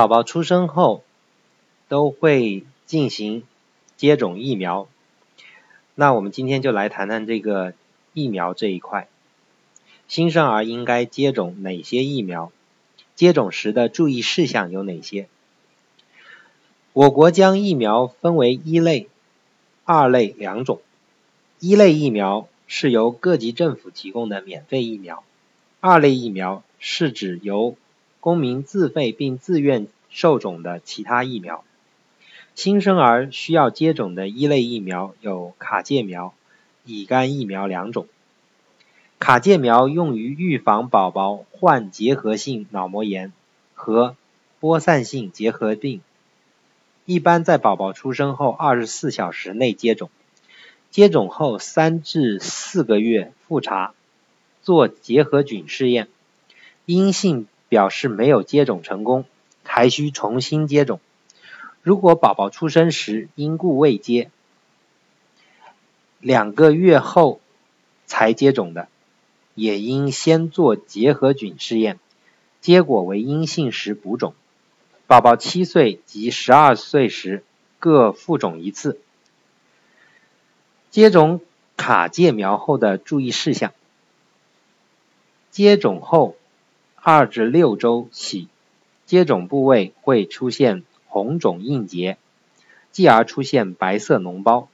[0.00, 1.04] 宝宝出生后
[1.86, 3.42] 都会进行
[3.98, 4.88] 接种疫苗，
[5.94, 7.74] 那我们今天就来谈谈这个
[8.14, 9.08] 疫苗这一块。
[10.08, 12.50] 新生儿应该接种哪些疫苗？
[13.14, 15.28] 接种时的注意事项有哪些？
[16.94, 19.10] 我国将疫苗分为一类、
[19.84, 20.80] 二类两种。
[21.58, 25.22] 一类疫苗是由各级政府提供的免费疫苗，
[25.80, 27.76] 二类疫苗是指由
[28.20, 31.64] 公民自费并自愿受种的其他疫苗，
[32.54, 36.34] 新生儿需要接种的一类疫苗有卡介苗、
[36.84, 38.06] 乙肝疫苗两种。
[39.18, 43.32] 卡介苗用于预防宝宝患结核性脑膜炎
[43.74, 44.16] 和
[44.60, 46.02] 播散性结核病，
[47.06, 50.10] 一般在宝宝出生后二十四小时内接种，
[50.90, 53.94] 接种后三至四个月复查
[54.62, 56.08] 做结核菌试验，
[56.84, 57.46] 阴性。
[57.70, 59.24] 表示没有接种成功，
[59.62, 60.98] 还需重新接种。
[61.82, 64.28] 如果宝宝出生时因故未接，
[66.18, 67.40] 两个月后
[68.06, 68.88] 才接种的，
[69.54, 72.00] 也应先做结核菌试验，
[72.60, 74.34] 结果为阴性时补种。
[75.06, 77.44] 宝宝七岁及十二岁时
[77.78, 79.00] 各复种一次。
[80.90, 81.40] 接种
[81.76, 83.72] 卡介苗后的注意事项：
[85.52, 86.34] 接种后。
[87.02, 88.48] 二至六周起，
[89.06, 92.18] 接种部位会出现红肿硬结，
[92.90, 94.68] 继而出现白色脓包，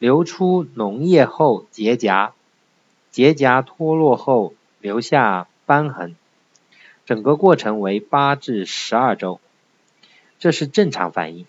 [0.00, 2.32] 流出脓液后结痂，
[3.12, 6.16] 结痂脱落后留下瘢痕，
[7.06, 9.38] 整个过程为八至十二周，
[10.40, 11.46] 这是正常反应，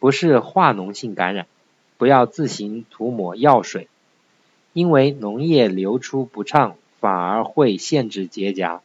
[0.00, 1.46] 不是化脓性感染，
[1.96, 3.86] 不要自行涂抹药水，
[4.72, 6.76] 因为脓液流出不畅。
[7.04, 8.80] 反而会限制结痂，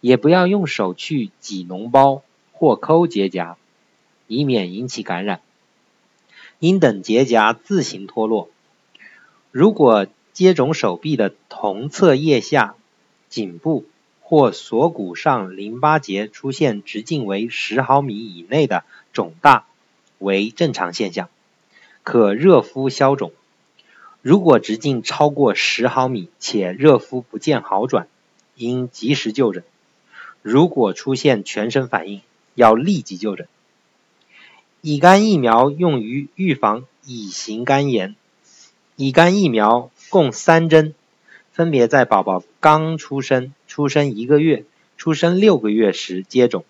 [0.00, 3.56] 也不要用手去挤脓包或抠结痂，
[4.28, 5.42] 以免引起感染。
[6.58, 8.48] 应等结痂自行脱落。
[9.50, 12.76] 如果接种手臂的同侧腋下、
[13.28, 13.84] 颈部
[14.22, 19.66] 或锁骨上淋巴结出现直径为十毫米以内的肿大，
[20.18, 21.28] 为正常现象，
[22.04, 23.32] 可热敷消肿。
[24.24, 28.08] 如果直径超过十毫米且热敷不见好转，
[28.56, 29.64] 应及时就诊。
[30.40, 32.22] 如果出现全身反应，
[32.54, 33.46] 要立即就诊。
[34.80, 38.16] 乙肝疫苗用于预防乙型肝炎。
[38.96, 40.94] 乙肝疫苗共三针，
[41.52, 44.64] 分别在宝宝刚出生、出生一个月、
[44.96, 46.64] 出生六个月时接种。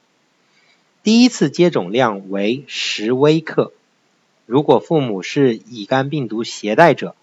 [1.04, 3.72] 第一次接种量为十微克。
[4.44, 7.14] 如果父母是乙肝病毒携带者，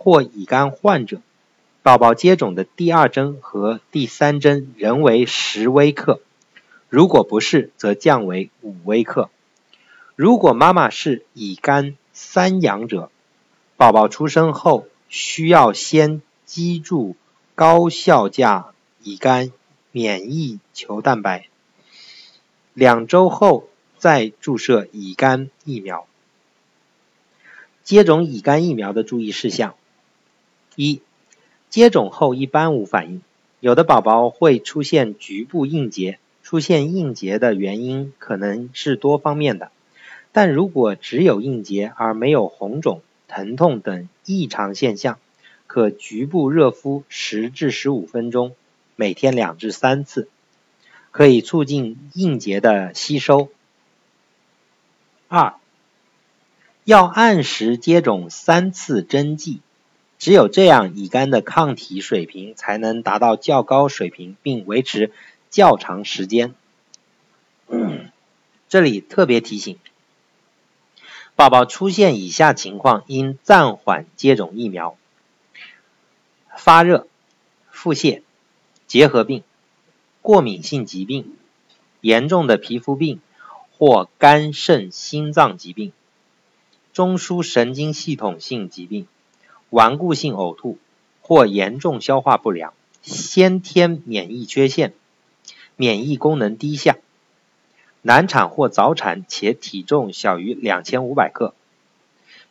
[0.00, 1.20] 或乙肝患者，
[1.82, 6.20] 宝宝接种的第二针和第三针仍为十微克，
[6.88, 9.28] 如果不是，则降为五微克。
[10.14, 13.10] 如果妈妈是乙肝三阳者，
[13.76, 17.16] 宝宝出生后需要先击注
[17.56, 18.68] 高效价
[19.02, 19.52] 乙肝
[19.90, 21.48] 免疫球蛋白，
[22.72, 26.06] 两周后再注射乙肝疫苗。
[27.82, 29.74] 接种乙肝疫苗的注意事项。
[30.80, 31.02] 一、
[31.70, 33.20] 接种后一般无反应，
[33.58, 39.72] 有的宝宝会出现局部硬结，出现硬结的原因可能是多方面的，
[40.30, 45.18] 但如果只有硬结而没有红肿、疼痛等异常现象，
[45.66, 48.54] 可局部热敷十至十五分钟，
[48.94, 50.28] 每天两至三次，
[51.10, 53.48] 可以促进硬结的吸收。
[55.26, 55.54] 二、
[56.84, 59.58] 要按时接种三次针剂。
[60.18, 65.12] 只有这样，乙肝的抗体水平才能达到较高水平，并维持
[65.48, 66.54] 较长时间。
[68.68, 69.78] 这里特别提醒，
[71.36, 74.98] 宝宝出现以下情况应暂缓接种疫苗：
[76.56, 77.06] 发热、
[77.70, 78.22] 腹泻、
[78.86, 79.44] 结核病、
[80.20, 81.36] 过敏性疾病、
[82.00, 83.20] 严重的皮肤病
[83.78, 85.92] 或肝肾心脏疾病、
[86.92, 89.06] 中枢神经系统性疾病。
[89.70, 90.78] 顽固性呕吐
[91.20, 92.72] 或严重消化不良、
[93.02, 94.94] 先天免疫缺陷、
[95.76, 96.96] 免疫功能低下、
[98.00, 101.54] 难产或早产且体重小于两千五百克，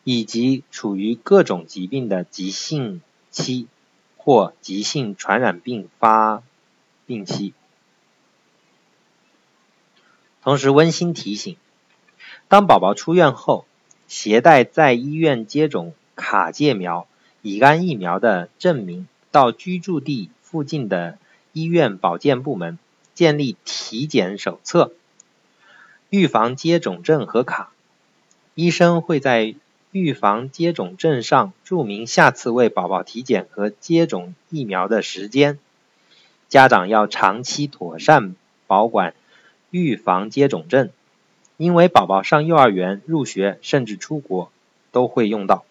[0.04, 3.68] 以及处于各种疾病的急性期
[4.16, 6.44] 或急性传染病发
[7.08, 7.54] 病期。
[10.44, 11.58] 同时温馨提醒：
[12.48, 13.66] 当宝宝出院后，
[14.08, 15.94] 携带在医院接种。
[16.18, 17.08] 卡介苗、
[17.42, 21.18] 乙肝疫苗的证明，到居住地附近的
[21.54, 22.78] 医院保健部门
[23.14, 24.92] 建立体检手册，
[26.10, 27.72] 预防接种证和卡，
[28.56, 29.56] 医生会在
[29.92, 35.60] 预防接种证上注明下次为宝宝体检和接种疫苗的时间。
[36.50, 38.36] 家长要长期妥善
[38.68, 39.14] 保管
[39.70, 40.90] 预防接种证，
[41.58, 44.52] 因为宝宝上幼儿园、入学甚至出国
[44.92, 45.66] 都会用到。